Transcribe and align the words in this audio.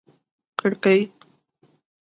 کړکۍ 0.59 0.99